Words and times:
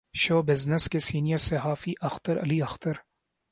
شو 0.13 0.41
business 0.41 0.89
کے 0.89 0.99
senior 0.99 1.37
صحافی 1.37 1.93
اختر 2.01 2.41
علی 2.41 2.61
اختر 2.61 2.93